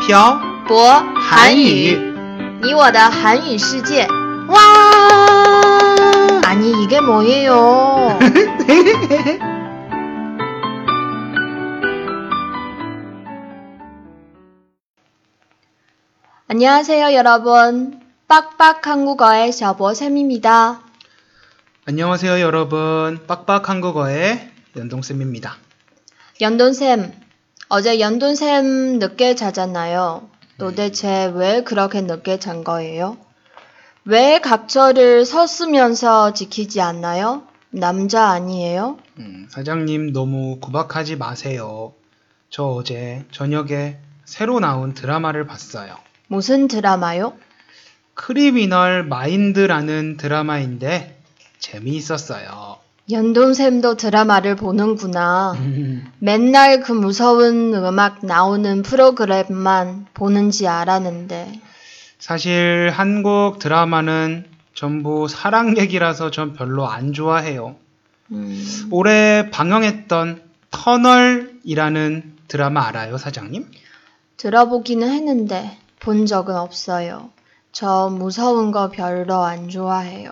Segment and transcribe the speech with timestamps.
[0.00, 1.96] 飘博韩语，
[2.62, 4.06] 你我的韩语世界。
[4.48, 4.60] 哇！
[6.44, 8.18] 아니 이게 뭐예요?
[16.48, 18.00] 안녕하세요, 여러분.
[18.28, 20.80] 빡빡 한국어의 샤보쌤입니다.
[21.88, 25.54] 안녕하세요 여러분 빡빡 한국어의 연동쌤입니다
[26.40, 27.12] 연돈쌤,
[27.73, 30.27] 어제 연돈쌤 늦게 자잖아요.
[30.57, 33.15] 도대체 왜 그렇게 늦게 잔 거예요?
[34.03, 37.43] 왜 각처를 섰으면서 지키지 않나요?
[37.69, 38.97] 남자 아니에요?
[39.19, 41.93] 음, 사장님 너무 구박하지 마세요
[42.49, 45.95] 저 어제 저녁에 새로 나온 드라마를 봤어요
[46.27, 47.37] 무슨 드라마요?
[48.15, 51.17] 크리미널 마인드라는 드라마인데
[51.59, 55.53] 재미있었어요 연돈쌤도 드라마를 보는구나.
[55.53, 61.59] 음, 맨날 그 무서운 음악 나오는 프로그램만 보는지 알았는데.
[62.19, 67.75] 사실 한국 드라마는 전부 사랑 얘기라서 전 별로 안 좋아해요
[68.31, 73.69] 음, 올해 방영했던 터널이라는 드라마 알아요 사장님?
[74.37, 77.29] 들어보기는 했는데 본 적은 없어요.
[77.71, 80.31] 저 무서운 거 별로 안 좋아해요.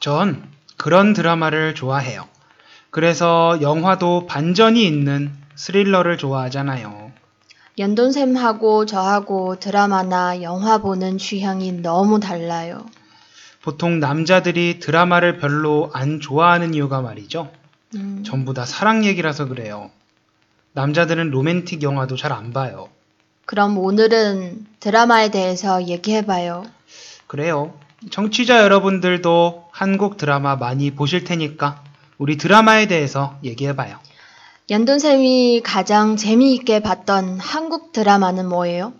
[0.00, 0.42] 전
[0.76, 2.26] 그런 드라마를 좋아해요.
[2.90, 7.12] 그래서 영화도 반전이 있는 스릴러를 좋아하잖아요.
[7.78, 12.86] 연돈쌤하고 저하고 드라마나 영화 보는 취향이 너무 달라요.
[13.62, 17.50] 보통 남자들이 드라마를 별로 안 좋아하는 이유가 말이죠.
[17.96, 19.90] 음, 전부 다 사랑 얘기라서 그래요.
[20.72, 22.88] 남자들은 로맨틱 영화도 잘 안 봐요.
[23.44, 26.64] 그럼 오늘은 드라마에 대해서 얘기해봐요.
[27.26, 27.74] 그래요.
[28.10, 31.82] 청취자 여러분들도 한국 드라마 많이 보실 테니까
[32.18, 33.98] 우리 드라마에 대해서 얘기해봐요.
[34.68, 38.92] 연돈쌤이 가장 재미있게 봤던 한국 드라마는 뭐예요?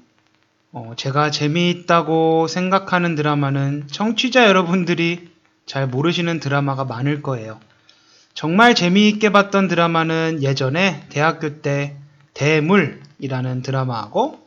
[0.72, 5.28] 어, 제가 재미있다고 생각하는 드라마는 청취자 여러분들이
[5.64, 7.58] 잘 모르시는 드라마가 많을 거예요.
[8.34, 11.96] 정말 재미있게 봤던 드라마는 예전에 대학교 때
[12.34, 14.38] 대물이라는 드라마하고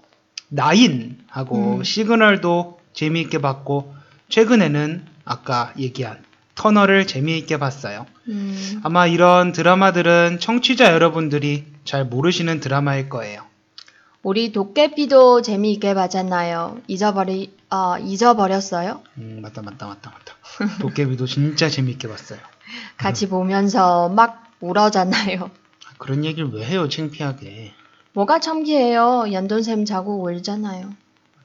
[0.50, 1.84] 나인하고 음.
[1.84, 3.99] 시그널도 재미있게 봤고
[4.30, 6.24] 최근에는 아까 얘기한
[6.56, 8.06] 터널을 재미있게 봤어요.
[8.28, 13.44] 음, 아마 이런 드라마들은 청취자 여러분들이 잘 모르시는 드라마일 거예요.
[14.22, 16.82] 우리 도깨비도 재미있게 봤잖아요.
[16.88, 19.02] 잊어버리, 어, 잊어버렸어요?
[19.18, 20.78] 음, 맞다, 맞다, 맞다, 맞다.
[20.82, 22.40] 도깨비도 진짜 재밌게 봤어요.
[22.98, 25.50] 같이 보면서 막 울어잖아요.
[25.98, 27.74] 그런 얘기를 왜 해요, 창피하게.
[28.14, 29.32] 뭐가 창피해요?
[29.32, 30.90] 연돈쌤 자꾸 울잖아요.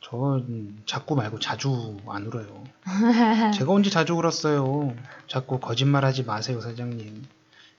[0.05, 2.63] 저 음, 자꾸 말고 자주 안 울어요.
[3.55, 4.95] 제가 언제 자주 울었어요.
[5.27, 7.25] 자꾸 거짓말하지 마세요, 사장님.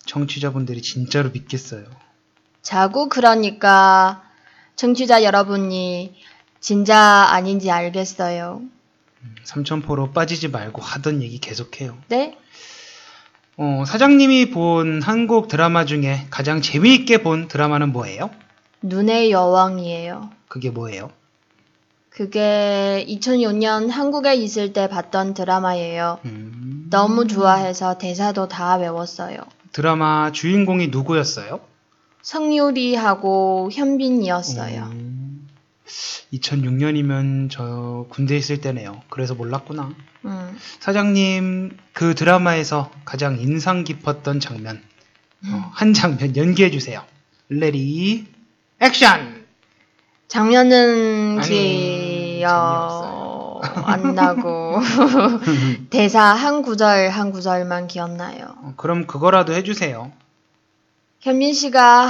[0.07, 1.85] 청취자분들이 진짜로 믿겠어요.
[2.63, 4.23] 자꾸 그러니까
[4.75, 6.15] 청취자 여러분이
[6.59, 6.97] 진짜
[7.29, 8.63] 아닌지 알겠어요.
[9.43, 11.95] 삼천포로 빠지지 말고 하던 얘기 계속해요.
[12.07, 12.37] 네?
[13.57, 18.31] 어, 사장님이 본 한국 드라마 중에 가장 재미있게 본 드라마는 뭐예요?
[18.81, 20.31] 눈의 여왕이에요.
[20.47, 21.11] 그게 뭐예요?
[22.15, 26.19] 그게 2006년 한국에 있을 때 봤던 드라마예요.
[26.23, 29.39] 음, 너무 좋아해서 대사도 다 외웠어요.
[29.73, 31.59] 드라마 주인공이 누구였어요?
[32.21, 34.83] 성유리하고 현빈이었어요.
[34.93, 35.45] 음,
[36.31, 39.01] 2006년이면 저 군대 있을 때네요.
[39.09, 39.93] 그래서 몰랐구나.
[40.23, 44.81] 음, 사장님 그 드라마에서 가장 인상 깊었던 장면
[45.47, 47.03] 어, 한 장면 연기해 주세요.
[47.49, 48.25] Ready
[48.79, 49.43] action.
[50.27, 51.45] 장면은 아니,
[52.35, 54.79] 기억 안 나고
[55.89, 58.55] 대사 한 구절 한 구절만 기억나요.
[58.61, 60.11] 어, 그럼 그거라도 해주세요.
[61.21, 62.01] 현민 씨가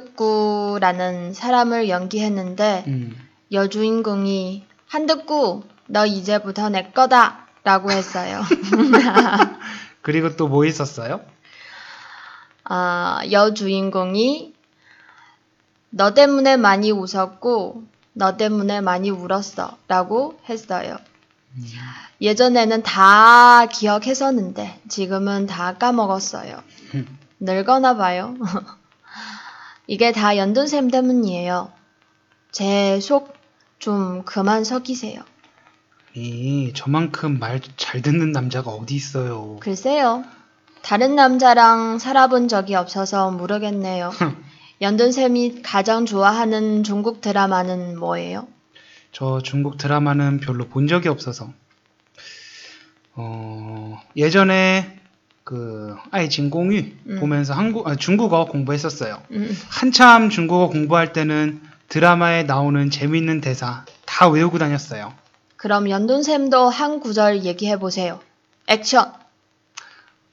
[0.00, 3.16] 한득구라는 사람을 연기했는데 음,
[3.50, 8.42] 여주인공이 한득구 너 이제부터 내 거다 라고 했어요.
[10.02, 11.20] 그리고 또 뭐 있었어요?
[12.64, 14.54] 아, 여주인공이
[15.90, 17.82] 너 때문에 많이 웃었고
[18.12, 20.96] 너 때문에 많이 울었어 라고 했어요.
[22.20, 26.62] 예전에는 다 기억했었는데 지금은 다 까먹었어요.
[27.40, 28.36] 늙었나 봐요.
[29.86, 31.72] 이게 다 연돈쌤 때문이에요.
[32.52, 33.34] 제 속
[33.80, 35.22] 좀 그만 썩이세요.
[36.14, 39.56] 이 저만큼 말 잘 듣는 남자가 어디 있어요?
[39.60, 40.22] 글쎄요.
[40.82, 44.10] 다른 남자랑 살아본 적이 없어서 모르겠네요.
[44.80, 48.48] 연돈쌤이 가장 좋아하는 중국 드라마는 뭐예요?
[49.12, 51.52] 저 중국 드라마는 별로 본 적이 없어서
[53.14, 54.98] 어, 예전에
[55.44, 57.20] 그 아이 진공유 음.
[57.20, 59.22] 보면서 한국 아, 중국어 공부했었어요.
[59.32, 65.12] 음, 한참 중국어 공부할 때는 드라마에 나오는 재밌는 대사 다 외우고 다녔어요.
[65.56, 68.20] 그럼 연돈쌤도 한 구절 얘기해 보세요.
[68.66, 69.12] 액션!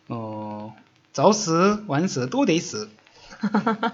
[0.08, 0.74] 어,
[1.12, 2.97] 자우스, 완스, 또데이스.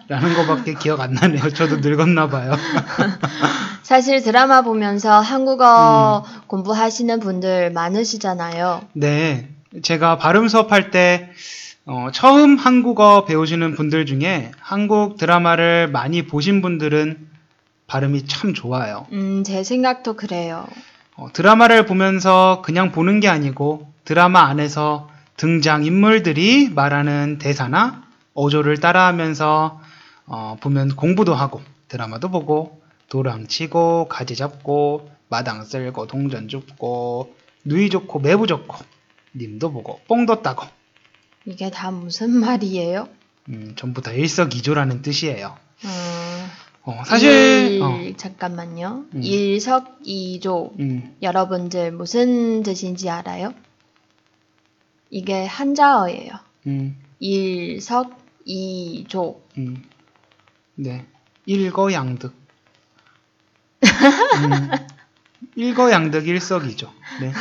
[0.08, 1.50] 라는 거밖에 기억 안 나네요.
[1.50, 2.54] 저도 늙었나 봐요.
[3.84, 8.82] 사실 드라마 보면서 한국어 공부하시는 분들 많으시잖아요.
[8.94, 9.50] 네.
[9.82, 11.32] 제가 발음 수업할 때,
[11.86, 17.28] 어, 처음 한국어 배우시는 분들 중에 한국 드라마를 많이 보신 분들은
[17.88, 19.06] 발음이 참 좋아요.
[19.12, 20.66] 음, 제 생각도 그래요.
[21.16, 28.04] 어, 드라마를 보면서 그냥 보는 게 아니고 드라마 안에서 등장 인물들이 말하는 대사나
[28.34, 29.82] 어조를 따라하면서
[30.26, 37.36] 어, 보면 공부도 하고 드라마도 보고 도랑 치고 가지 잡고 마당 쓸고 동전 줍고
[37.66, 38.78] 누이 좋고 매부 좋고
[39.36, 40.66] 님도 보고 뽕도 따고
[41.46, 43.10] 이게 다 무슨 말이에요?
[43.50, 45.58] 음, 전부 다 일석이조라는 뜻이에요.
[45.84, 46.48] 음,
[46.84, 47.30] 어, 사실
[47.74, 49.06] 일, 어, 잠깐만요.
[49.14, 49.24] 음.
[49.24, 50.74] 일석이조.
[50.80, 53.54] 음, 여러분들 무슨 뜻인지 알아요?
[55.10, 56.32] 이게 한자어예요.
[56.68, 59.42] 음, 일석 이조.
[59.58, 59.84] 음,
[60.76, 61.06] 네.
[61.46, 62.34] 일거양득.
[63.84, 64.72] 음,
[65.56, 66.90] 일거양득 일석이조.
[67.22, 67.34] 네.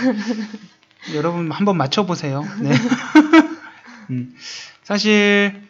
[1.15, 2.45] 여러분 한번 맞춰보세요.
[2.61, 2.71] 네.
[4.11, 4.35] 음,
[4.83, 5.63] 사실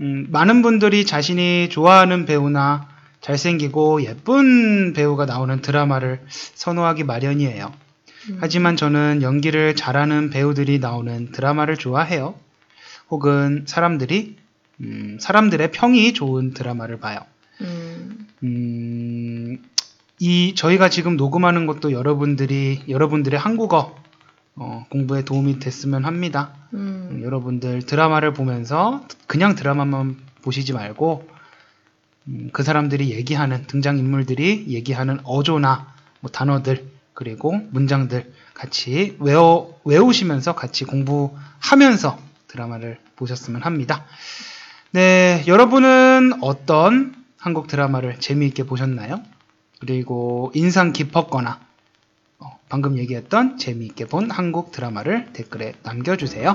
[0.00, 2.88] 음, 많은 분들이 자신이 좋아하는 배우나
[3.20, 7.72] 잘생기고 예쁜 배우가 나오는 드라마를 선호하기 마련이에요.
[8.30, 8.38] 음.
[8.40, 12.34] 하지만 저는 연기를 잘하는 배우들이 나오는 드라마를 좋아해요.
[13.08, 14.36] 혹은 사람들이
[14.80, 17.20] 음, 사람들의 평이 좋은 드라마를 봐요.
[17.60, 19.58] 음, 음,
[20.18, 23.96] 이 저희가 지금 녹음하는 것도 여러분들이 여러분들의 한국어
[24.56, 26.54] 어, 공부에 도움이 됐으면 합니다.
[26.74, 31.28] 음, 음, 여러분들 드라마를 보면서 그냥 드라마만 보시지 말고
[32.28, 40.54] 음, 그 사람들이 얘기하는 등장 인물들이 얘기하는 어조나 뭐 단어들 그리고 문장들 같이 외워 외우시면서
[40.54, 42.18] 같이 공부하면서
[42.48, 44.04] 드라마를 보셨으면 합니다.
[44.94, 49.20] 네, 여러분은 어떤 한국 드라마를 재미있게 보셨나요?
[49.80, 51.58] 그리고 인상 깊었거나
[52.38, 56.54] 어, 방금 얘기했던 재미있게 본 한국 드라마를 댓글에 남겨주세요.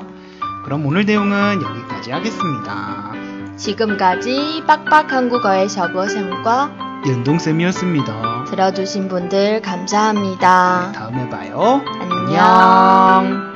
[0.64, 3.12] 그럼 오늘 내용은 여기까지 하겠습니다.
[3.58, 8.46] 지금까지 빡빡 한국어의 셔버쌤과 연동쌤이었습니다.
[8.46, 10.94] 들어주신 분들 감사합니다.
[10.94, 11.82] 다음에 봐요.
[12.00, 13.49] 안녕.